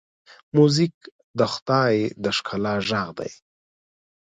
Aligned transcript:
موزیک 0.55 0.95
د 1.39 1.41
خدای 1.53 1.95
د 2.23 2.25
ښکلا 2.37 2.75
غږ 2.89 3.07
دی. 3.17 3.31